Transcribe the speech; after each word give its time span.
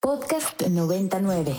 Podcast 0.00 0.62
99. 0.62 1.56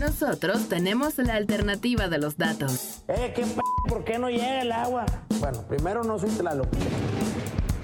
Nosotros 0.00 0.70
tenemos 0.70 1.18
la 1.18 1.34
alternativa 1.34 2.08
de 2.08 2.16
los 2.16 2.38
datos. 2.38 3.02
Eh, 3.08 3.34
¿qué 3.36 3.42
p 3.42 3.60
¿Por 3.86 4.04
qué 4.04 4.18
no 4.18 4.30
llega 4.30 4.62
el 4.62 4.72
agua? 4.72 5.04
Bueno, 5.38 5.62
primero 5.68 6.02
no 6.02 6.18
soy 6.18 6.30
Tlaloc. 6.30 6.68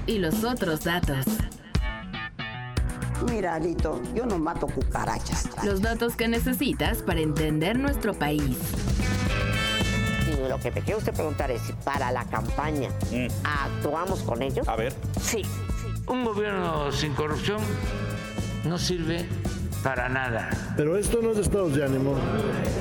Y 0.07 0.19
los 0.19 0.43
otros 0.43 0.85
datos. 0.85 1.27
Mira, 3.31 3.57
Alito, 3.57 4.01
yo 4.15 4.25
no 4.25 4.39
mato 4.39 4.69
cucarachas. 4.69 5.63
Los 5.63 5.83
datos 5.83 6.17
que 6.17 6.27
necesitas 6.27 7.03
para 7.03 7.21
entender 7.21 7.79
nuestro 7.79 8.15
país. 8.15 8.57
Y 10.27 10.49
lo 10.49 10.59
que 10.59 10.71
te 10.71 10.81
quiero 10.81 10.99
usted 10.99 11.13
preguntar 11.13 11.51
es 11.51 11.61
si 11.61 11.75
para 11.85 12.11
la 12.11 12.25
campaña 12.25 12.89
actuamos 13.45 14.23
con 14.23 14.41
ellos. 14.41 14.67
A 14.67 14.77
ver. 14.77 14.95
Sí. 15.21 15.43
Un 16.07 16.25
gobierno 16.25 16.91
sin 16.91 17.13
corrupción 17.13 17.61
no 18.65 18.79
sirve 18.79 19.27
para 19.83 20.09
nada. 20.09 20.51
Pero 20.77 20.97
esto 20.97 21.21
no 21.23 21.33
es 21.33 21.39
estados 21.39 21.75
de 21.75 21.85
ánimo. 21.85 22.15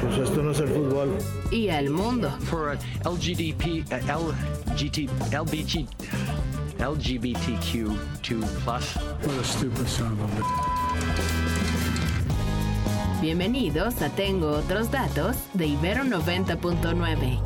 Pues 0.01 0.17
esto 0.29 0.43
no 0.43 0.51
es 0.51 0.59
el 0.59 0.67
fútbol. 0.69 1.17
Y 1.51 1.69
al 1.69 1.89
mundo. 1.89 2.29
For 2.45 2.77
LGDP, 3.05 3.85
uh, 3.91 4.33
LGT, 4.73 5.09
LBG, 5.31 5.87
LGBTQ2+. 6.79 7.95
What 8.65 9.39
a 9.39 9.43
stupid 9.43 9.87
son 9.87 10.13
of 10.13 10.31
a... 10.39 10.43
Bienvenidos 13.21 14.01
a 14.01 14.09
Tengo 14.09 14.49
Otros 14.49 14.91
Datos 14.91 15.35
de 15.53 15.67
Ibero 15.67 16.03
90.9. 16.03 17.39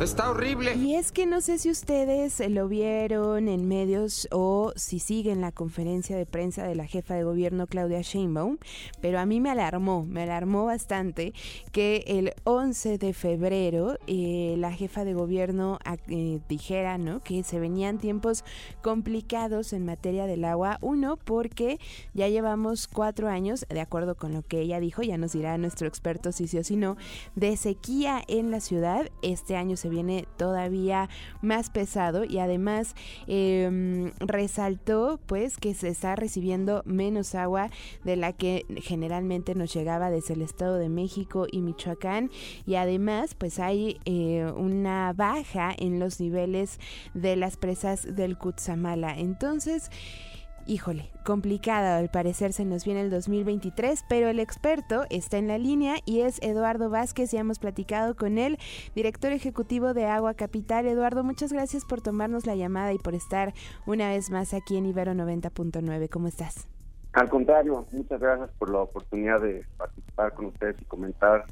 Está 0.00 0.30
horrible. 0.30 0.76
Y 0.76 0.94
es 0.94 1.10
que 1.10 1.26
no 1.26 1.40
sé 1.40 1.58
si 1.58 1.70
ustedes 1.70 2.40
lo 2.50 2.68
vieron 2.68 3.48
en 3.48 3.66
medios 3.66 4.28
o 4.30 4.72
si 4.76 5.00
siguen 5.00 5.40
la 5.40 5.50
conferencia 5.50 6.16
de 6.16 6.24
prensa 6.24 6.62
de 6.62 6.76
la 6.76 6.86
jefa 6.86 7.14
de 7.14 7.24
gobierno 7.24 7.66
Claudia 7.66 8.00
Sheinbaum, 8.00 8.58
pero 9.00 9.18
a 9.18 9.26
mí 9.26 9.40
me 9.40 9.50
alarmó, 9.50 10.06
me 10.06 10.22
alarmó 10.22 10.66
bastante 10.66 11.32
que 11.72 12.04
el 12.06 12.32
11 12.44 12.98
de 12.98 13.12
febrero 13.12 13.98
eh, 14.06 14.54
la 14.58 14.72
jefa 14.72 15.04
de 15.04 15.14
gobierno 15.14 15.80
eh, 16.06 16.38
dijera 16.48 16.96
¿no? 16.96 17.18
que 17.18 17.42
se 17.42 17.58
venían 17.58 17.98
tiempos 17.98 18.44
complicados 18.82 19.72
en 19.72 19.84
materia 19.84 20.26
del 20.26 20.44
agua. 20.44 20.78
Uno, 20.80 21.16
porque 21.16 21.80
ya 22.14 22.28
llevamos 22.28 22.86
cuatro 22.86 23.28
años, 23.28 23.66
de 23.68 23.80
acuerdo 23.80 24.14
con 24.14 24.32
lo 24.32 24.42
que 24.42 24.60
ella 24.60 24.78
dijo, 24.78 25.02
ya 25.02 25.18
nos 25.18 25.32
dirá 25.32 25.58
nuestro 25.58 25.88
experto 25.88 26.30
si 26.30 26.46
sí 26.46 26.56
o 26.58 26.62
si 26.62 26.76
no, 26.76 26.96
de 27.34 27.56
sequía 27.56 28.22
en 28.28 28.52
la 28.52 28.60
ciudad. 28.60 29.10
Este 29.22 29.56
año 29.56 29.76
se 29.76 29.87
viene 29.88 30.26
todavía 30.36 31.08
más 31.42 31.70
pesado 31.70 32.24
y 32.24 32.38
además 32.38 32.94
eh, 33.26 34.12
resaltó 34.20 35.20
pues 35.26 35.58
que 35.58 35.74
se 35.74 35.88
está 35.88 36.16
recibiendo 36.16 36.82
menos 36.84 37.34
agua 37.34 37.70
de 38.04 38.16
la 38.16 38.32
que 38.32 38.64
generalmente 38.82 39.54
nos 39.54 39.72
llegaba 39.72 40.10
desde 40.10 40.34
el 40.34 40.42
Estado 40.42 40.76
de 40.76 40.88
México 40.88 41.46
y 41.50 41.60
Michoacán 41.60 42.30
y 42.66 42.76
además 42.76 43.34
pues 43.34 43.58
hay 43.58 43.98
eh, 44.04 44.50
una 44.56 45.12
baja 45.12 45.74
en 45.76 45.98
los 45.98 46.20
niveles 46.20 46.78
de 47.14 47.36
las 47.36 47.56
presas 47.56 48.14
del 48.14 48.36
Cutzamala. 48.38 49.18
Entonces, 49.18 49.90
híjole, 50.68 51.10
complicada 51.24 51.96
al 51.96 52.10
parecer 52.10 52.52
se 52.52 52.64
nos 52.64 52.84
viene 52.84 53.00
el 53.00 53.10
2023, 53.10 54.04
pero 54.08 54.28
el 54.28 54.38
experto 54.38 55.04
está 55.08 55.38
en 55.38 55.48
la 55.48 55.56
línea 55.56 55.96
y 56.04 56.20
es 56.20 56.40
Eduardo 56.42 56.90
Vázquez, 56.90 57.32
ya 57.32 57.40
hemos 57.40 57.58
platicado 57.58 58.14
con 58.14 58.36
él, 58.36 58.58
director 58.94 59.32
ejecutivo 59.32 59.94
de 59.94 60.04
Agua 60.04 60.34
Capital. 60.34 60.86
Eduardo, 60.86 61.24
muchas 61.24 61.52
gracias 61.52 61.84
por 61.86 62.02
tomarnos 62.02 62.46
la 62.46 62.54
llamada 62.54 62.92
y 62.92 62.98
por 62.98 63.14
estar 63.14 63.54
una 63.86 64.10
vez 64.10 64.30
más 64.30 64.52
aquí 64.52 64.76
en 64.76 64.84
Ibero 64.84 65.12
90.9. 65.12 66.08
¿Cómo 66.10 66.28
estás? 66.28 66.68
Al 67.14 67.30
contrario, 67.30 67.86
muchas 67.90 68.20
gracias 68.20 68.50
por 68.58 68.70
la 68.70 68.80
oportunidad 68.80 69.40
de 69.40 69.64
participar 69.78 70.34
con 70.34 70.46
ustedes 70.46 70.80
y 70.82 70.84
comentar 70.84 71.46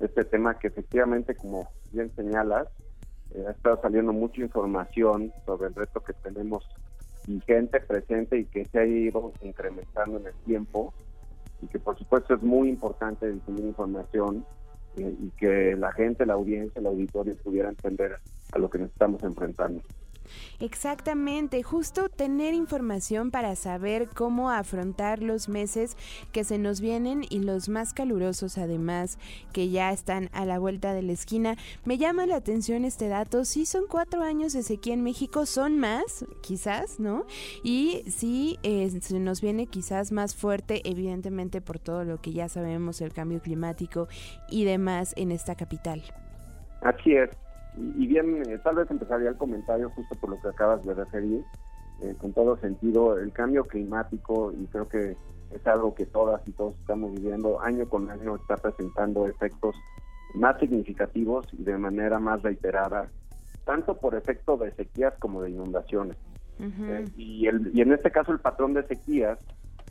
este 0.00 0.24
tema 0.24 0.56
que 0.58 0.68
efectivamente, 0.68 1.34
como 1.34 1.68
bien 1.90 2.14
señalas, 2.14 2.68
eh, 3.34 3.44
ha 3.48 3.50
estado 3.50 3.80
saliendo 3.82 4.12
mucha 4.12 4.40
información 4.40 5.32
sobre 5.44 5.68
el 5.68 5.74
reto 5.74 6.00
que 6.00 6.12
tenemos 6.12 6.64
vigente, 7.34 7.80
presente 7.80 8.38
y 8.38 8.44
que 8.44 8.66
se 8.66 8.78
ha 8.78 8.86
ido 8.86 9.32
incrementando 9.42 10.18
en 10.18 10.26
el 10.26 10.34
tiempo 10.44 10.92
y 11.62 11.66
que 11.66 11.78
por 11.78 11.98
supuesto 11.98 12.34
es 12.34 12.42
muy 12.42 12.68
importante 12.68 13.30
difundir 13.30 13.66
información 13.66 14.44
eh, 14.96 15.14
y 15.20 15.30
que 15.30 15.76
la 15.76 15.92
gente, 15.92 16.26
la 16.26 16.34
audiencia, 16.34 16.80
el 16.80 16.86
auditorio 16.86 17.36
pudiera 17.36 17.68
entender 17.68 18.16
a 18.52 18.58
lo 18.58 18.68
que 18.68 18.78
nos 18.78 18.90
estamos 18.90 19.22
enfrentando. 19.22 19.82
Exactamente, 20.60 21.62
justo 21.62 22.08
tener 22.08 22.54
información 22.54 23.30
para 23.30 23.56
saber 23.56 24.08
cómo 24.08 24.50
afrontar 24.50 25.22
los 25.22 25.48
meses 25.48 25.96
que 26.32 26.44
se 26.44 26.58
nos 26.58 26.80
vienen 26.80 27.24
y 27.28 27.40
los 27.40 27.68
más 27.68 27.92
calurosos 27.92 28.58
además 28.58 29.18
que 29.52 29.70
ya 29.70 29.92
están 29.92 30.28
a 30.32 30.44
la 30.44 30.58
vuelta 30.58 30.92
de 30.92 31.02
la 31.02 31.12
esquina. 31.12 31.56
Me 31.84 31.98
llama 31.98 32.26
la 32.26 32.36
atención 32.36 32.84
este 32.84 33.08
dato, 33.08 33.44
sí 33.44 33.66
son 33.66 33.84
cuatro 33.88 34.22
años 34.22 34.52
de 34.52 34.62
sequía 34.62 34.94
en 34.94 35.02
México, 35.02 35.46
son 35.46 35.78
más 35.78 36.24
quizás, 36.42 37.00
¿no? 37.00 37.24
Y 37.62 38.02
sí 38.08 38.58
eh, 38.62 38.90
se 39.00 39.18
nos 39.18 39.40
viene 39.40 39.66
quizás 39.66 40.12
más 40.12 40.34
fuerte, 40.34 40.82
evidentemente 40.84 41.60
por 41.60 41.78
todo 41.78 42.04
lo 42.04 42.20
que 42.20 42.32
ya 42.32 42.48
sabemos, 42.48 43.00
el 43.00 43.12
cambio 43.12 43.40
climático 43.40 44.08
y 44.50 44.64
demás 44.64 45.14
en 45.16 45.32
esta 45.32 45.54
capital. 45.54 46.02
Así 46.82 47.12
es. 47.12 47.30
Y, 47.76 48.06
bien, 48.06 48.42
eh, 48.48 48.58
tal 48.58 48.76
vez 48.76 48.90
empezaría 48.90 49.28
el 49.28 49.36
comentario 49.36 49.90
justo 49.90 50.14
por 50.16 50.30
lo 50.30 50.40
que 50.40 50.48
acabas 50.48 50.84
de 50.84 50.94
referir, 50.94 51.44
eh, 52.02 52.14
con 52.18 52.32
todo 52.32 52.56
sentido, 52.58 53.18
el 53.18 53.32
cambio 53.32 53.64
climático, 53.64 54.52
y 54.52 54.66
creo 54.66 54.88
que 54.88 55.16
es 55.50 55.66
algo 55.66 55.94
que 55.94 56.06
todas 56.06 56.46
y 56.46 56.52
todos 56.52 56.74
estamos 56.80 57.12
viviendo, 57.12 57.60
año 57.60 57.88
con 57.88 58.10
año 58.10 58.36
está 58.36 58.56
presentando 58.56 59.26
efectos 59.26 59.76
más 60.34 60.58
significativos 60.58 61.46
y 61.52 61.62
de 61.62 61.76
manera 61.76 62.18
más 62.18 62.42
reiterada, 62.42 63.10
tanto 63.64 63.96
por 63.96 64.14
efecto 64.14 64.56
de 64.56 64.72
sequías 64.72 65.14
como 65.18 65.42
de 65.42 65.50
inundaciones. 65.50 66.16
Eh, 66.60 67.08
y, 67.16 67.46
el, 67.46 67.70
y 67.72 67.80
en 67.80 67.92
este 67.92 68.10
caso 68.10 68.32
el 68.32 68.38
patrón 68.38 68.74
de 68.74 68.82
sequías 68.82 69.38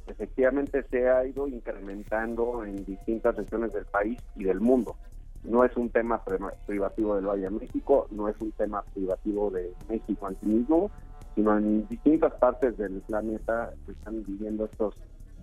efectivamente 0.06 0.84
se 0.84 1.09
ha 1.09 1.25
ido 1.25 1.47
incrementando 1.47 2.63
en 2.63 2.85
distintas 2.85 3.35
regiones 3.35 3.73
del 3.73 3.85
país 3.85 4.19
y 4.35 4.44
del 4.44 4.59
mundo 4.59 4.95
no 5.44 5.63
es 5.63 5.75
un 5.77 5.89
tema 5.89 6.22
privativo 6.66 7.16
del 7.16 7.25
Valle 7.25 7.44
de 7.44 7.50
México, 7.51 8.07
no 8.11 8.27
es 8.27 8.39
un 8.41 8.51
tema 8.51 8.83
privativo 8.94 9.50
de 9.50 9.73
México 9.89 10.29
en 10.29 10.39
sí 10.39 10.45
mismo, 10.45 10.91
sino 11.35 11.57
en 11.57 11.88
distintas 11.88 12.33
partes 12.33 12.77
del 12.77 13.01
planeta 13.01 13.73
se 13.85 13.94
están 13.94 14.23
viviendo 14.25 14.66
estos 14.66 14.95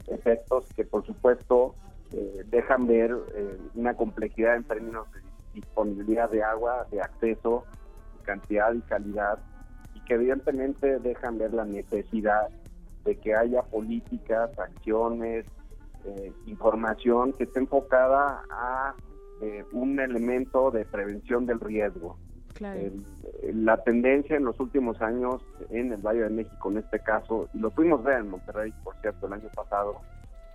efectos 0.09 0.67
que 0.75 0.85
por 0.85 1.05
supuesto 1.07 1.75
eh, 2.13 2.45
dejan 2.51 2.87
ver 2.87 3.17
eh, 3.35 3.59
una 3.75 3.95
complejidad 3.95 4.57
en 4.57 4.65
términos 4.65 5.11
de 5.13 5.21
disponibilidad 5.55 6.31
de 6.31 6.43
agua, 6.43 6.87
de 6.91 7.01
acceso, 7.01 7.65
cantidad 8.23 8.73
y 8.75 8.81
calidad, 8.83 9.39
y 9.95 10.01
que 10.01 10.15
evidentemente 10.15 10.99
dejan 10.99 11.39
ver 11.39 11.55
la 11.55 11.65
necesidad 11.65 12.49
de 13.05 13.17
que 13.17 13.35
haya 13.35 13.63
políticas, 13.63 14.51
acciones, 14.59 15.47
eh, 16.05 16.33
información 16.47 17.33
que 17.33 17.45
esté 17.45 17.61
enfocada 17.61 18.43
a 18.51 18.95
eh, 19.41 19.65
un 19.73 19.99
elemento 20.01 20.71
de 20.71 20.85
prevención 20.85 21.47
del 21.47 21.61
riesgo. 21.61 22.19
la 23.53 23.77
tendencia 23.85 24.37
en 24.37 24.45
los 24.45 24.59
últimos 24.61 25.01
años 25.03 25.43
en 25.71 25.93
el 25.93 26.01
Valle 26.01 26.23
de 26.23 26.31
México, 26.31 26.71
en 26.71 26.79
este 26.79 27.01
caso, 27.01 27.49
y 27.53 27.59
lo 27.59 27.71
pudimos 27.71 28.03
ver 28.03 28.21
en 28.21 28.31
Monterrey, 28.31 28.73
por 28.83 28.97
cierto, 29.03 29.27
el 29.27 29.35
año 29.35 29.49
pasado, 29.55 30.01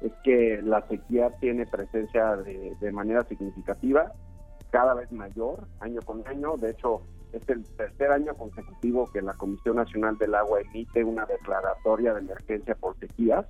es 0.01 0.11
que 0.23 0.61
la 0.63 0.81
sequía 0.87 1.29
tiene 1.39 1.67
presencia 1.67 2.35
de, 2.37 2.75
de 2.81 2.91
manera 2.91 3.23
significativa, 3.25 4.11
cada 4.71 4.95
vez 4.95 5.11
mayor, 5.11 5.67
año 5.79 6.01
con 6.03 6.25
año. 6.27 6.57
De 6.57 6.71
hecho, 6.71 7.03
es 7.33 7.47
el 7.49 7.63
tercer 7.75 8.11
año 8.11 8.33
consecutivo 8.35 9.05
que 9.11 9.21
la 9.21 9.33
Comisión 9.33 9.75
Nacional 9.77 10.17
del 10.17 10.35
Agua 10.35 10.61
emite 10.61 11.03
una 11.03 11.25
declaratoria 11.25 12.13
de 12.13 12.21
emergencia 12.21 12.75
por 12.75 12.97
sequías, 12.97 13.45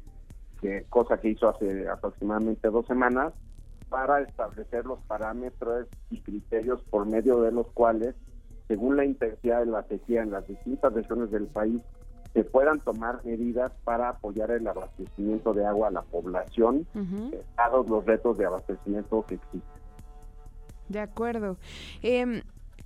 que, 0.59 0.85
cosa 0.89 1.17
que 1.17 1.29
hizo 1.29 1.49
hace 1.49 1.87
aproximadamente 1.87 2.69
dos 2.69 2.85
semanas, 2.85 3.33
para 3.91 4.21
establecer 4.21 4.85
los 4.85 4.99
parámetros 5.01 5.85
y 6.09 6.21
criterios 6.21 6.81
por 6.89 7.05
medio 7.05 7.41
de 7.41 7.51
los 7.51 7.67
cuales, 7.73 8.15
según 8.69 8.95
la 8.95 9.03
intensidad 9.03 9.59
de 9.59 9.65
la 9.65 9.83
sequía 9.83 10.23
en 10.23 10.31
las 10.31 10.47
distintas 10.47 10.93
regiones 10.93 11.29
del 11.29 11.47
país, 11.47 11.81
se 12.33 12.45
puedan 12.45 12.79
tomar 12.79 13.19
medidas 13.25 13.73
para 13.83 14.07
apoyar 14.07 14.49
el 14.51 14.65
abastecimiento 14.65 15.53
de 15.53 15.65
agua 15.65 15.89
a 15.89 15.91
la 15.91 16.03
población, 16.03 16.87
dados 17.57 17.89
los 17.89 18.05
retos 18.05 18.37
de 18.37 18.45
abastecimiento 18.45 19.25
que 19.27 19.35
existen. 19.35 19.81
De 20.87 21.01
acuerdo. 21.01 21.57
Eh, 22.01 22.43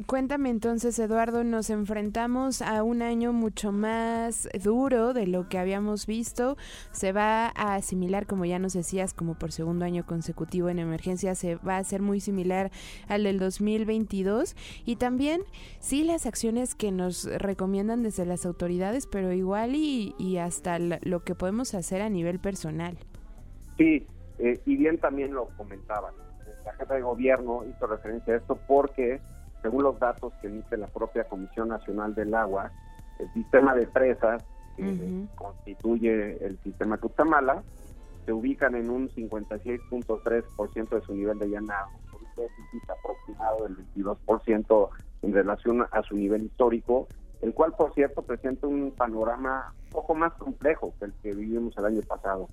Cuéntame 0.07 0.49
entonces, 0.49 0.99
Eduardo, 0.99 1.43
nos 1.43 1.69
enfrentamos 1.69 2.61
a 2.61 2.83
un 2.83 3.01
año 3.01 3.31
mucho 3.31 3.71
más 3.71 4.49
duro 4.61 5.13
de 5.13 5.25
lo 5.25 5.47
que 5.47 5.57
habíamos 5.57 6.05
visto. 6.05 6.57
Se 6.91 7.13
va 7.13 7.47
a 7.55 7.75
asimilar, 7.75 8.27
como 8.27 8.45
ya 8.45 8.59
nos 8.59 8.73
decías, 8.73 9.13
como 9.13 9.35
por 9.35 9.51
segundo 9.51 9.85
año 9.85 10.05
consecutivo 10.05 10.69
en 10.69 10.79
emergencia, 10.79 11.33
se 11.33 11.55
va 11.55 11.75
a 11.75 11.79
hacer 11.79 12.01
muy 12.01 12.19
similar 12.19 12.71
al 13.07 13.23
del 13.23 13.39
2022. 13.39 14.55
Y 14.85 14.97
también, 14.97 15.41
sí, 15.79 16.03
las 16.03 16.25
acciones 16.25 16.75
que 16.75 16.91
nos 16.91 17.23
recomiendan 17.23 18.03
desde 18.03 18.25
las 18.25 18.45
autoridades, 18.45 19.07
pero 19.07 19.31
igual 19.31 19.75
y, 19.75 20.13
y 20.19 20.37
hasta 20.37 20.77
lo 20.77 21.23
que 21.23 21.35
podemos 21.35 21.73
hacer 21.73 22.01
a 22.01 22.09
nivel 22.09 22.39
personal. 22.39 22.97
Sí, 23.77 24.05
eh, 24.39 24.59
y 24.65 24.75
bien 24.75 24.97
también 24.97 25.33
lo 25.33 25.47
comentaban. 25.57 26.13
La 26.65 26.73
jefa 26.73 26.95
de 26.95 27.01
gobierno 27.01 27.63
hizo 27.65 27.87
referencia 27.87 28.33
a 28.33 28.37
esto 28.37 28.57
porque, 28.67 29.21
según 29.65 29.81
los 29.81 29.97
datos 29.97 30.31
que 30.39 30.45
emite 30.45 30.77
la 30.77 30.85
propia 30.85 31.23
Comisión 31.23 31.69
Nacional 31.69 32.13
del 32.13 32.35
Agua, 32.35 32.71
el 33.17 33.33
sistema 33.33 33.73
de 33.73 33.87
presas 33.87 34.43
que 34.77 35.25
constituye 35.33 36.37
el 36.45 36.59
sistema 36.59 36.99
Cutamala 36.99 37.63
se 38.27 38.31
ubican 38.31 38.75
en 38.75 38.91
un 38.91 39.09
56.3% 39.09 40.89
de 40.89 41.01
su 41.01 41.15
nivel 41.15 41.39
de 41.39 41.47
llenado, 41.47 41.87
un 42.13 42.27
déficit 42.35 42.89
aproximado 42.91 43.63
del 43.63 43.77
22% 43.95 44.89
en 45.23 45.33
relación 45.33 45.87
a 45.91 46.03
su 46.03 46.15
nivel 46.15 46.43
histórico, 46.43 47.07
el 47.41 47.51
cual, 47.55 47.73
por 47.75 47.91
cierto, 47.95 48.21
presenta 48.21 48.67
un 48.67 48.91
panorama 48.91 49.73
un 49.85 49.89
poco 49.89 50.13
más 50.13 50.33
complejo 50.33 50.93
que 50.99 51.05
el 51.05 51.13
que 51.23 51.33
vivimos 51.33 51.75
el 51.79 51.85
año 51.85 52.01
pasado. 52.07 52.47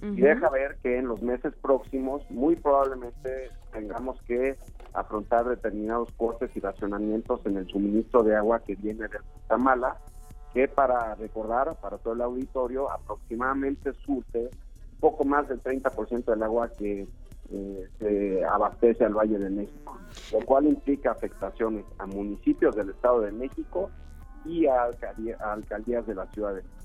Y 0.00 0.20
deja 0.20 0.48
ver 0.50 0.76
que 0.82 0.98
en 0.98 1.08
los 1.08 1.22
meses 1.22 1.52
próximos 1.60 2.22
muy 2.30 2.54
probablemente 2.54 3.50
tengamos 3.72 4.20
que 4.22 4.56
afrontar 4.92 5.44
determinados 5.44 6.08
cortes 6.16 6.50
y 6.54 6.60
racionamientos 6.60 7.44
en 7.46 7.56
el 7.56 7.66
suministro 7.66 8.22
de 8.22 8.36
agua 8.36 8.60
que 8.60 8.76
viene 8.76 9.08
de 9.08 9.18
Tamala, 9.48 9.96
que 10.54 10.68
para 10.68 11.14
recordar, 11.16 11.76
para 11.80 11.98
todo 11.98 12.14
el 12.14 12.20
auditorio, 12.20 12.90
aproximadamente 12.90 13.92
surte 14.04 14.50
poco 15.00 15.24
más 15.24 15.48
del 15.48 15.62
30% 15.62 16.24
del 16.24 16.42
agua 16.42 16.70
que 16.70 17.06
eh, 17.50 17.88
se 17.98 18.44
abastece 18.44 19.04
al 19.04 19.14
Valle 19.14 19.38
de 19.38 19.50
México, 19.50 19.98
lo 20.32 20.40
cual 20.40 20.66
implica 20.66 21.12
afectaciones 21.12 21.84
a 21.98 22.06
municipios 22.06 22.76
del 22.76 22.90
Estado 22.90 23.22
de 23.22 23.32
México 23.32 23.90
y 24.44 24.66
a, 24.66 24.90
alcaldías 25.40 26.06
de 26.06 26.14
la 26.14 26.26
ciudad 26.26 26.50
de 26.50 26.62
México. 26.62 26.77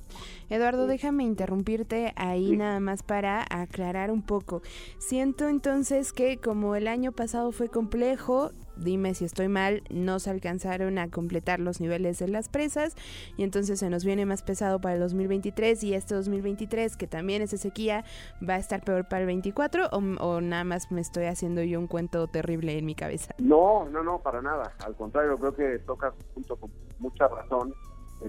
Eduardo, 0.50 0.88
déjame 0.88 1.24
interrumpirte 1.24 2.13
ahí 2.15 2.56
nada 2.56 2.80
más 2.80 3.04
para 3.04 3.45
aclarar 3.50 4.12
un 4.12 4.21
poco. 4.21 4.62
Siento 4.98 5.48
entonces 5.48 6.13
que 6.13 6.38
como 6.38 6.75
el 6.75 6.88
año 6.88 7.12
pasado 7.12 7.51
fue 7.51 7.69
complejo, 7.69 8.51
dime 8.75 9.13
si 9.13 9.25
estoy 9.25 9.48
mal, 9.48 9.83
no 9.89 10.19
se 10.19 10.30
alcanzaron 10.30 10.98
a 10.98 11.10
completar 11.10 11.60
los 11.60 11.80
niveles 11.80 12.19
de 12.19 12.27
las 12.27 12.50
presas 12.50 12.95
y 13.38 13.44
entonces 13.44 13.80
se 13.80 13.89
nos 13.89 14.04
viene 14.04 14.25
más 14.25 14.44
pesado 14.44 14.80
para 14.80 14.95
el 14.95 15.01
2023 15.01 15.83
y 15.83 15.94
este 15.94 16.15
2023 16.15 16.98
que 16.98 17.07
también 17.07 17.42
es 17.42 17.51
de 17.51 17.57
sequía 17.57 18.04
va 18.48 18.56
a 18.56 18.57
estar 18.57 18.83
peor 18.83 19.07
para 19.07 19.21
el 19.21 19.27
24 19.27 19.88
o, 19.92 19.98
o, 19.98 20.42
nada 20.42 20.63
más 20.63 20.92
me 20.92 21.01
estoy 21.01 21.25
haciendo 21.25 21.62
yo 21.63 21.80
un 21.80 21.88
cuento 21.88 22.27
terrible 22.27 22.77
en 22.77 22.86
mi 22.86 22.95
cabeza. 22.95 23.36
No, 23.39 23.88
no, 23.89 24.04
no, 24.04 24.19
para 24.19 24.42
nada. 24.42 24.74
Al 24.86 24.95
contrario, 24.95 25.38
creo 25.38 25.56
que 25.56 25.80
tocas 25.80 26.13
punto 26.33 26.56
con 26.56 26.71
mucha 27.00 27.27
razón. 27.27 27.74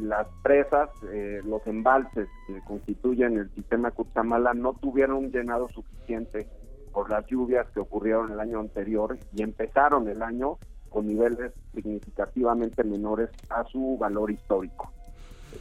Las 0.00 0.26
presas, 0.42 0.90
eh, 1.12 1.40
los 1.44 1.66
embalses 1.66 2.28
que 2.46 2.60
constituyen 2.62 3.38
el 3.38 3.50
sistema 3.54 3.90
Cutzamala 3.90 4.54
no 4.54 4.74
tuvieron 4.74 5.16
un 5.16 5.30
llenado 5.30 5.68
suficiente 5.68 6.46
por 6.92 7.10
las 7.10 7.26
lluvias 7.26 7.66
que 7.70 7.80
ocurrieron 7.80 8.32
el 8.32 8.40
año 8.40 8.60
anterior 8.60 9.18
y 9.34 9.42
empezaron 9.42 10.08
el 10.08 10.22
año 10.22 10.58
con 10.88 11.08
niveles 11.08 11.52
significativamente 11.74 12.84
menores 12.84 13.30
a 13.50 13.64
su 13.64 13.98
valor 13.98 14.30
histórico. 14.30 14.92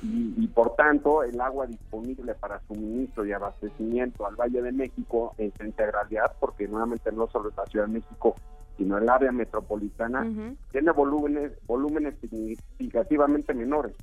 Y, 0.01 0.47
por 0.47 0.75
tanto, 0.75 1.23
el 1.23 1.39
agua 1.39 1.67
disponible 1.67 2.33
para 2.35 2.59
suministro 2.67 3.25
y 3.25 3.31
abastecimiento 3.31 4.25
al 4.25 4.35
Valle 4.35 4.61
de 4.61 4.71
México 4.71 5.33
en 5.37 5.53
su 5.55 5.63
integralidad, 5.63 6.33
porque 6.39 6.67
nuevamente 6.67 7.11
no 7.11 7.27
solo 7.27 7.49
es 7.49 7.55
la 7.55 7.65
Ciudad 7.67 7.85
de 7.85 7.93
México, 7.93 8.35
sino 8.77 8.97
el 8.97 9.07
área 9.07 9.31
metropolitana, 9.31 10.27
tiene 10.71 10.91
volúmenes, 10.91 11.51
volúmenes 11.67 12.15
significativamente 12.19 13.53
menores. 13.53 13.95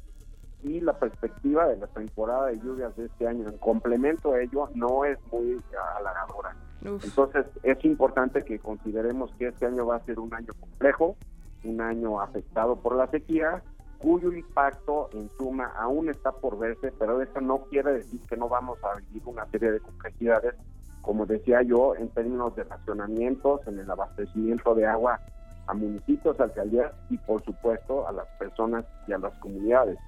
Y 0.62 0.80
la 0.80 0.98
perspectiva 0.98 1.66
de 1.66 1.76
la 1.76 1.86
temporada 1.86 2.46
de 2.46 2.58
lluvias 2.58 2.94
de 2.96 3.06
este 3.06 3.26
año, 3.26 3.48
en 3.48 3.58
complemento 3.58 4.32
a 4.32 4.40
ello, 4.40 4.68
no 4.74 5.04
es 5.04 5.18
muy 5.32 5.60
halagadora. 5.96 6.54
Entonces 6.82 7.46
es 7.62 7.84
importante 7.84 8.42
que 8.42 8.58
consideremos 8.58 9.30
que 9.38 9.48
este 9.48 9.66
año 9.66 9.86
va 9.86 9.96
a 9.96 10.04
ser 10.04 10.18
un 10.18 10.32
año 10.34 10.52
complejo, 10.58 11.16
un 11.64 11.80
año 11.80 12.20
afectado 12.20 12.76
por 12.76 12.96
la 12.96 13.06
sequía, 13.08 13.62
cuyo 13.98 14.32
impacto 14.32 15.10
en 15.12 15.28
suma 15.36 15.72
aún 15.78 16.08
está 16.08 16.32
por 16.32 16.58
verse, 16.58 16.92
pero 16.98 17.20
eso 17.20 17.40
no 17.40 17.58
quiere 17.64 17.92
decir 17.92 18.20
que 18.26 18.36
no 18.36 18.48
vamos 18.48 18.78
a 18.82 18.96
vivir 18.96 19.22
una 19.26 19.44
serie 19.46 19.72
de 19.72 19.80
complejidades, 19.80 20.54
como 21.02 21.26
decía 21.26 21.62
yo, 21.62 21.94
en 21.96 22.08
términos 22.08 22.56
de 22.56 22.64
racionamientos, 22.64 23.60
en 23.66 23.78
el 23.78 23.90
abastecimiento 23.90 24.74
de 24.74 24.86
agua 24.86 25.20
a 25.66 25.74
municipios, 25.74 26.40
alcaldías 26.40 26.92
y 27.10 27.18
por 27.18 27.42
supuesto 27.44 28.08
a 28.08 28.12
las 28.12 28.26
personas 28.38 28.84
y 29.06 29.12
a 29.12 29.18
las 29.18 29.34
comunidades. 29.34 29.98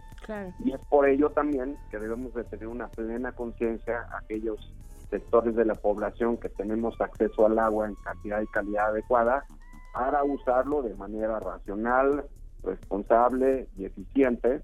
Y 0.64 0.72
es 0.72 0.80
por 0.88 1.08
ello 1.08 1.30
también 1.30 1.76
que 1.90 1.98
debemos 1.98 2.32
de 2.34 2.44
tener 2.44 2.68
una 2.68 2.88
plena 2.88 3.32
conciencia 3.32 4.06
aquellos 4.16 4.72
sectores 5.10 5.54
de 5.54 5.64
la 5.64 5.74
población 5.74 6.38
que 6.38 6.48
tenemos 6.48 6.98
acceso 7.00 7.46
al 7.46 7.58
agua 7.58 7.86
en 7.86 7.94
cantidad 7.96 8.40
y 8.40 8.46
calidad 8.46 8.88
adecuada 8.88 9.44
para 9.92 10.24
usarlo 10.24 10.82
de 10.82 10.94
manera 10.94 11.38
racional, 11.38 12.24
responsable 12.62 13.68
y 13.76 13.84
eficiente, 13.84 14.62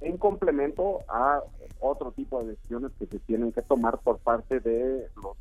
en 0.00 0.16
complemento 0.16 1.00
a 1.08 1.42
otro 1.80 2.12
tipo 2.12 2.40
de 2.42 2.50
decisiones 2.50 2.92
que 2.98 3.06
se 3.06 3.18
tienen 3.20 3.52
que 3.52 3.62
tomar 3.62 3.98
por 3.98 4.18
parte 4.18 4.60
de 4.60 5.08
los 5.16 5.36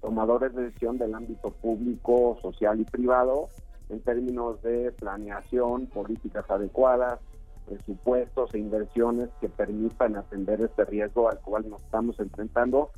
tomadores 0.00 0.54
de 0.54 0.64
decisión 0.64 0.98
del 0.98 1.14
ámbito 1.14 1.50
público, 1.50 2.38
social 2.40 2.80
y 2.80 2.84
privado, 2.84 3.48
en 3.88 4.00
términos 4.00 4.62
de 4.62 4.90
planeación, 4.92 5.86
políticas 5.86 6.48
adecuadas, 6.50 7.20
presupuestos 7.72 8.54
e 8.54 8.58
inversiones 8.58 9.30
que 9.40 9.48
permitan 9.48 10.16
atender 10.16 10.60
este 10.60 10.84
riesgo 10.84 11.28
al 11.28 11.38
cual 11.40 11.68
nos 11.68 11.82
estamos 11.82 12.18
enfrentando 12.20 12.90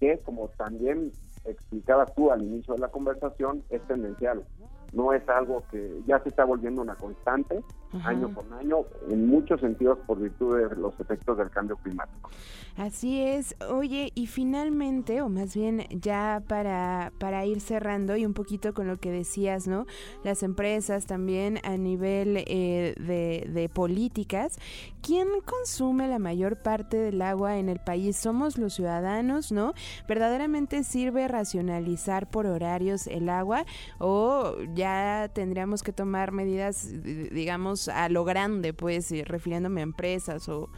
que, 0.00 0.18
como 0.18 0.48
también 0.56 1.12
explicabas 1.44 2.14
tú 2.14 2.30
al 2.30 2.42
inicio 2.42 2.74
de 2.74 2.80
la 2.80 2.88
conversación, 2.88 3.62
es 3.70 3.80
tendencial. 3.86 4.44
No 4.92 5.12
es 5.12 5.26
algo 5.28 5.62
que 5.70 6.02
ya 6.06 6.18
se 6.20 6.28
está 6.30 6.44
volviendo 6.44 6.82
una 6.82 6.96
constante 6.96 7.62
año 8.04 8.34
con 8.34 8.52
año 8.52 8.78
en 9.08 9.26
muchos 9.26 9.60
sentidos 9.60 9.98
por 10.06 10.20
virtud 10.20 10.58
de 10.58 10.76
los 10.76 10.98
efectos 11.00 11.38
del 11.38 11.50
cambio 11.50 11.76
climático. 11.76 12.30
Así 12.76 13.22
es. 13.22 13.56
Oye, 13.70 14.12
y 14.14 14.26
finalmente, 14.26 15.22
o 15.22 15.30
más 15.30 15.54
bien 15.54 15.86
ya 15.90 16.42
para, 16.46 17.10
para 17.18 17.46
ir 17.46 17.60
cerrando 17.60 18.16
y 18.16 18.26
un 18.26 18.34
poquito 18.34 18.74
con 18.74 18.86
lo 18.86 18.98
que 18.98 19.10
decías, 19.10 19.66
¿no? 19.66 19.86
Las 20.24 20.42
empresas 20.42 21.06
también 21.06 21.58
a 21.64 21.78
nivel 21.78 22.44
eh, 22.46 22.94
de, 22.98 23.50
de 23.50 23.68
políticas, 23.70 24.58
¿quién 25.00 25.28
consume 25.46 26.06
la 26.06 26.18
mayor 26.18 26.62
parte 26.62 26.98
del 26.98 27.22
agua 27.22 27.56
en 27.56 27.70
el 27.70 27.78
país? 27.78 28.16
Somos 28.16 28.58
los 28.58 28.74
ciudadanos, 28.74 29.52
¿no? 29.52 29.72
¿Verdaderamente 30.06 30.84
sirve 30.84 31.28
racionalizar 31.28 32.28
por 32.28 32.46
horarios 32.46 33.06
el 33.06 33.30
agua 33.30 33.64
o 33.98 34.54
ya 34.74 35.30
tendríamos 35.32 35.82
que 35.82 35.92
tomar 35.92 36.32
medidas, 36.32 36.90
digamos, 37.02 37.85
a 37.88 38.08
lo 38.08 38.24
grande, 38.24 38.72
pues, 38.72 39.12
refiriéndome 39.26 39.80
a 39.80 39.84
empresas 39.84 40.48
o, 40.48 40.68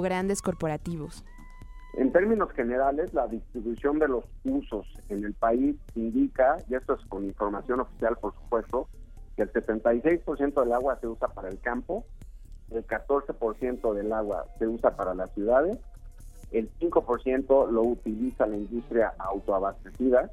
grandes 0.00 0.42
corporativos? 0.42 1.24
En 1.94 2.10
términos 2.10 2.50
generales, 2.52 3.12
la 3.12 3.26
distribución 3.26 3.98
de 3.98 4.08
los 4.08 4.24
usos 4.44 4.86
en 5.08 5.24
el 5.24 5.34
país 5.34 5.76
indica, 5.94 6.56
y 6.68 6.74
esto 6.74 6.94
es 6.94 7.04
con 7.06 7.24
información 7.24 7.80
oficial, 7.80 8.16
por 8.16 8.34
supuesto, 8.34 8.88
que 9.36 9.42
el 9.42 9.52
76% 9.52 10.62
del 10.62 10.72
agua 10.72 10.98
se 11.00 11.06
usa 11.06 11.28
para 11.28 11.48
el 11.48 11.60
campo, 11.60 12.04
el 12.70 12.86
14% 12.86 13.94
del 13.94 14.12
agua 14.12 14.46
se 14.58 14.66
usa 14.66 14.96
para 14.96 15.14
las 15.14 15.30
ciudades, 15.34 15.78
el 16.50 16.70
5% 16.78 17.70
lo 17.70 17.82
utiliza 17.82 18.46
la 18.46 18.56
industria 18.56 19.14
autoabastecida 19.18 20.30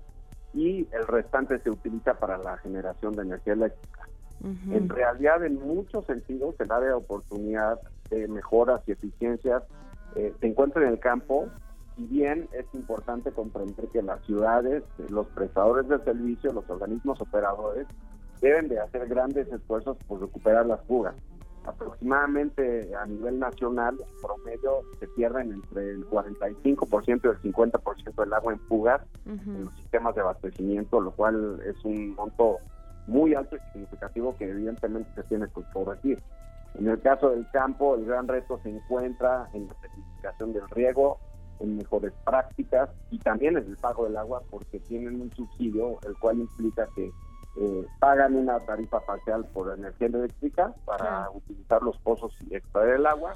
y 0.54 0.88
el 0.92 1.08
restante 1.08 1.60
se 1.60 1.70
utiliza 1.70 2.16
para 2.16 2.38
la 2.38 2.58
generación 2.58 3.16
de 3.16 3.22
energía 3.24 3.54
eléctrica. 3.54 3.99
En 4.44 4.88
realidad, 4.88 5.44
en 5.44 5.56
muchos 5.56 6.06
sentidos, 6.06 6.56
el 6.60 6.72
área 6.72 6.90
de 6.90 6.94
oportunidad 6.94 7.80
de 8.10 8.28
mejoras 8.28 8.82
y 8.88 8.94
eficiencias 8.94 9.64
eh, 10.16 10.34
se 10.40 10.48
encuentra 10.48 10.82
en 10.84 10.90
el 10.90 11.00
campo, 11.00 11.48
y 11.98 12.06
bien 12.06 12.48
es 12.54 12.66
importante 12.74 13.32
comprender 13.32 13.88
que 13.90 14.02
las 14.02 14.24
ciudades, 14.26 14.84
los 15.10 15.28
prestadores 15.28 15.88
de 15.90 16.00
servicio, 16.00 16.54
los 16.54 16.70
organismos 16.70 17.20
operadores, 17.20 17.88
deben 18.42 18.70
de 18.70 18.80
hacer 18.80 19.08
grandes 19.08 19.52
esfuerzos 19.52 19.98
por 20.08 20.22
recuperar 20.22 20.66
las 20.66 20.82
fugas. 20.86 21.16
Aproximadamente 21.66 22.96
a 22.96 23.06
nivel 23.06 23.38
nacional, 23.38 23.98
en 24.00 24.22
promedio, 24.22 24.82
se 25.00 25.08
pierden 25.08 25.52
entre 25.52 25.92
el 25.92 26.10
45% 26.10 27.22
y 27.26 27.28
el 27.28 27.54
50% 27.54 28.16
del 28.16 28.34
agua 28.34 28.54
en 28.54 28.60
fugas 28.62 29.02
en 29.26 29.66
los 29.66 29.74
sistemas 29.76 30.16
de 30.16 30.22
abastecimiento, 30.22 31.02
lo 31.02 31.12
cual 31.12 31.62
es 31.66 31.76
un 31.84 32.16
monto 32.16 32.60
muy 33.10 33.34
alto 33.34 33.58
y 33.58 33.72
significativo 33.72 34.36
que 34.38 34.50
evidentemente 34.50 35.10
se 35.16 35.24
tiene 35.24 35.48
que 35.48 35.62
corregir. 35.74 36.22
En 36.76 36.88
el 36.88 37.02
caso 37.02 37.32
del 37.32 37.50
campo, 37.52 37.96
el 37.96 38.06
gran 38.06 38.28
reto 38.28 38.60
se 38.64 38.70
encuentra 38.70 39.50
en 39.54 39.68
la 39.68 39.74
certificación 39.82 40.54
del 40.54 40.70
riego, 40.70 41.20
en 41.60 41.78
mejores 41.78 42.14
prácticas 42.24 42.90
y 43.12 43.20
también 43.20 43.58
en 43.58 43.66
el 43.66 43.78
pago 43.78 44.06
del 44.06 44.18
agua 44.18 44.42
porque 44.50 44.80
tienen 44.80 45.20
un 45.22 45.32
subsidio, 45.32 46.00
el 46.08 46.18
cual 46.18 46.40
implica 46.40 46.88
que 46.96 47.12
eh, 47.60 47.86
pagan 48.00 48.36
una 48.36 48.60
tarifa 48.60 49.00
parcial 49.02 49.46
por 49.46 49.78
energía 49.78 50.08
eléctrica 50.08 50.74
para 50.86 51.30
utilizar 51.32 51.82
los 51.82 51.98
pozos 51.98 52.34
y 52.50 52.56
extraer 52.56 52.96
el 52.96 53.06
agua 53.08 53.36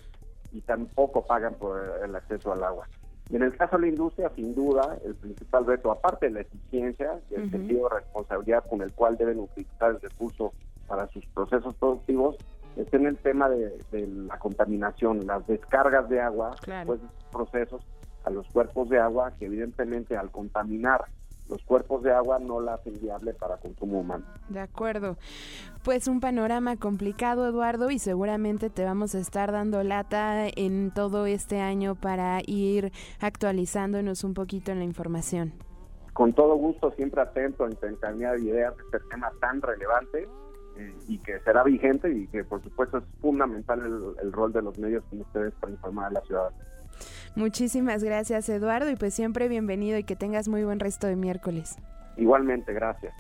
y 0.52 0.62
tampoco 0.62 1.26
pagan 1.26 1.56
por 1.56 1.82
el 2.04 2.16
acceso 2.16 2.54
al 2.54 2.64
agua. 2.64 2.88
Y 3.34 3.36
en 3.36 3.42
el 3.42 3.58
caso 3.58 3.78
de 3.78 3.82
la 3.82 3.88
industria, 3.88 4.32
sin 4.36 4.54
duda, 4.54 4.96
el 5.04 5.16
principal 5.16 5.66
reto, 5.66 5.92
aparte 5.92 6.28
de 6.28 6.34
la 6.34 6.42
eficiencia 6.42 7.20
y 7.32 7.34
el 7.34 7.50
sentido 7.50 7.90
de 7.90 7.96
responsabilidad 7.96 8.64
con 8.70 8.84
el 8.84 8.92
cual 8.92 9.18
deben 9.18 9.40
utilizar 9.40 9.90
el 9.90 10.00
recurso 10.00 10.54
para 10.86 11.08
sus 11.08 11.26
procesos 11.34 11.74
productivos, 11.78 12.38
está 12.78 12.98
en 12.98 13.08
el 13.08 13.18
tema 13.18 13.50
de, 13.50 13.82
de 13.92 14.06
la 14.06 14.38
contaminación, 14.38 15.26
las 15.26 15.48
descargas 15.48 16.08
de 16.10 16.22
agua, 16.22 16.52
Claro. 16.62 16.86
pues 16.86 17.00
esos 17.00 17.12
procesos 17.32 17.82
a 18.24 18.30
los 18.30 18.46
cuerpos 18.50 18.88
de 18.90 19.00
agua 19.00 19.34
que 19.40 19.46
evidentemente 19.48 20.16
al 20.16 20.30
contaminar 20.30 21.04
los 21.50 21.64
cuerpos 21.64 22.04
de 22.04 22.12
agua 22.12 22.40
no 22.40 22.60
la 22.60 22.76
hacen 22.76 23.00
viable 23.02 23.34
para 23.34 23.58
consumo 23.58 24.00
humano. 24.00 24.26
De 24.50 24.60
acuerdo. 24.60 25.18
Pues 25.84 26.08
un 26.08 26.20
panorama 26.20 26.78
complicado, 26.78 27.48
Eduardo, 27.48 27.92
y 27.92 28.00
seguramente 28.00 28.70
te 28.70 28.86
vamos 28.86 29.16
a 29.16 29.20
estar 29.20 29.52
dando 29.52 29.84
lata 29.84 30.48
en 30.48 30.92
todo 30.92 31.26
este 31.26 31.60
año 31.60 31.96
para 31.96 32.40
ir 32.46 32.92
actualizándonos 33.20 34.24
un 34.24 34.34
poquito 34.34 34.72
en 34.72 34.80
la 34.80 34.86
información. 34.86 35.54
Con 36.14 36.34
todo 36.34 36.56
gusto, 36.56 36.92
siempre 36.92 37.22
atento 37.22 37.66
a 37.66 37.70
intercambiar 37.70 38.40
ideas 38.40 38.76
de 38.78 38.84
este 38.84 39.00
tema 39.10 39.32
tan 39.42 39.62
relevante 39.62 40.28
eh, 40.78 40.96
y 41.08 41.18
que 41.20 41.40
será 41.42 41.64
vigente 41.64 42.12
y 42.12 42.28
que 42.28 42.44
por 42.44 42.64
supuesto 42.64 43.00
es 43.00 43.04
fundamental 43.20 43.80
el, 43.80 44.26
el 44.26 44.32
rol 44.32 44.54
de 44.54 44.62
los 44.62 44.78
medios 44.78 45.04
como 45.10 45.24
ustedes 45.24 45.54
para 45.56 45.72
informar 45.72 46.06
a 46.08 46.12
la 46.12 46.22
ciudadanía. 46.22 46.73
Muchísimas 47.36 48.04
gracias, 48.04 48.48
Eduardo, 48.50 48.92
y 48.92 48.96
pues 48.96 49.14
siempre 49.14 49.48
bienvenido 49.48 49.98
y 49.98 50.04
que 50.04 50.16
tengas 50.16 50.48
muy 50.48 50.64
buen 50.64 50.80
resto 50.80 51.08
de 51.08 51.16
miércoles. 51.16 51.78
Igualmente, 52.16 52.74
gracias. 52.74 53.14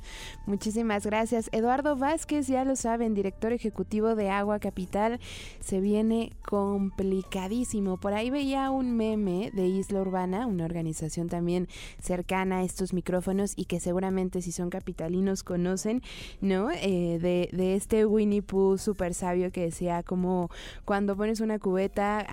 Muchísimas 0.46 1.06
gracias. 1.06 1.50
Eduardo 1.52 1.96
Vázquez, 1.96 2.48
ya 2.48 2.64
lo 2.64 2.76
saben, 2.76 3.14
director 3.14 3.52
ejecutivo 3.52 4.16
de 4.16 4.30
Agua 4.30 4.60
Capital, 4.60 5.20
se 5.60 5.80
viene 5.80 6.32
complicadísimo. 6.46 7.98
Por 7.98 8.14
ahí 8.14 8.30
veía 8.30 8.70
un 8.70 8.96
meme 8.96 9.50
de 9.54 9.66
Isla 9.66 10.02
Urbana, 10.02 10.46
una 10.46 10.66
organización 10.66 11.28
también 11.28 11.68
cercana 12.00 12.60
a 12.60 12.64
estos 12.64 12.94
micrófonos 12.94 13.54
y 13.56 13.66
que 13.66 13.80
seguramente 13.80 14.42
si 14.42 14.52
son 14.52 14.70
capitalinos 14.70 15.44
conocen, 15.44 16.02
¿no? 16.42 16.70
Eh, 16.72 17.20
de, 17.20 17.50
de 17.52 17.76
este 17.76 18.06
Winnie 18.06 18.42
Pooh 18.42 18.78
súper 18.78 19.14
sabio 19.14 19.52
que 19.52 19.62
decía 19.62 20.04
como 20.04 20.50
cuando 20.86 21.16
pones 21.16 21.40
una 21.40 21.58
cubeta 21.60 22.26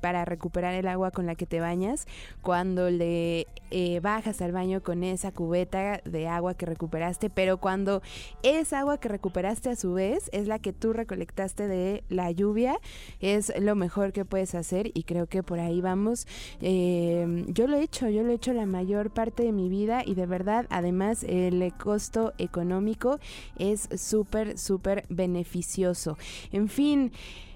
para 0.00 0.24
recuperar 0.24 0.74
el 0.74 0.88
agua 0.88 1.10
con 1.10 1.26
la 1.26 1.34
que 1.34 1.46
te 1.46 1.60
bañas, 1.60 2.06
cuando 2.42 2.90
le 2.90 3.46
eh, 3.70 4.00
bajas 4.00 4.42
al 4.42 4.52
baño 4.52 4.82
con 4.82 5.02
esa 5.04 5.32
cubeta 5.32 6.01
de 6.04 6.28
agua 6.28 6.54
que 6.54 6.66
recuperaste, 6.66 7.30
pero 7.30 7.58
cuando 7.58 8.02
esa 8.42 8.80
agua 8.80 8.98
que 8.98 9.08
recuperaste 9.08 9.70
a 9.70 9.76
su 9.76 9.94
vez 9.94 10.28
es 10.32 10.46
la 10.46 10.58
que 10.58 10.72
tú 10.72 10.92
recolectaste 10.92 11.68
de 11.68 12.04
la 12.08 12.30
lluvia, 12.30 12.78
es 13.20 13.52
lo 13.60 13.74
mejor 13.74 14.12
que 14.12 14.24
puedes 14.24 14.54
hacer 14.54 14.90
y 14.94 15.04
creo 15.04 15.26
que 15.26 15.42
por 15.42 15.60
ahí 15.60 15.80
vamos. 15.80 16.26
Eh, 16.60 17.44
yo 17.48 17.66
lo 17.66 17.76
he 17.76 17.82
hecho, 17.82 18.08
yo 18.08 18.22
lo 18.22 18.32
he 18.32 18.34
hecho 18.34 18.52
la 18.52 18.66
mayor 18.66 19.10
parte 19.10 19.42
de 19.42 19.52
mi 19.52 19.68
vida 19.68 20.02
y 20.04 20.14
de 20.14 20.26
verdad, 20.26 20.66
además, 20.70 21.24
el 21.24 21.72
costo 21.74 22.32
económico 22.38 23.18
es 23.58 23.88
súper, 23.96 24.58
súper 24.58 25.04
beneficioso. 25.08 26.16
En 26.50 26.68
fin. 26.68 27.12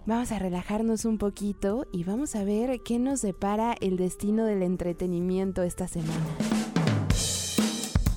Vamos 0.07 0.31
a 0.31 0.39
relajarnos 0.39 1.05
un 1.05 1.19
poquito 1.19 1.89
y 1.91 2.05
vamos 2.05 2.37
a 2.37 2.45
ver 2.45 2.81
qué 2.85 3.01
nos 3.01 3.23
depara 3.23 3.75
el 3.81 3.97
destino 3.97 4.45
del 4.45 4.63
entretenimiento 4.63 5.65
esta 5.65 5.89
semana. 5.89 6.46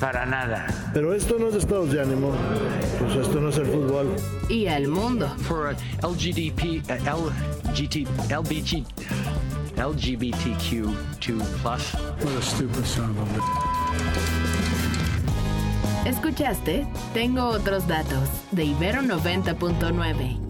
para 0.00 0.24
nada. 0.26 0.66
Pero 0.92 1.14
esto 1.14 1.36
no 1.38 1.48
es 1.48 1.54
estados 1.54 1.92
de 1.92 2.00
ánimo, 2.00 2.32
pues 2.98 3.16
esto 3.16 3.40
no 3.40 3.50
es 3.50 3.58
el 3.58 3.66
fútbol. 3.66 4.08
Y 4.48 4.66
al 4.66 4.88
mundo. 4.88 5.28
For 5.42 5.76
LGDP, 6.02 6.82
uh, 7.14 7.30
LGT, 7.70 8.08
LBG, 8.30 8.84
LGBTQ2 9.76 10.94
plus. 11.62 11.96
¿Escuchaste? 16.06 16.86
Tengo 17.12 17.44
otros 17.44 17.86
datos 17.86 18.28
de 18.50 18.64
Ibero 18.64 19.02
90.9. 19.02 20.49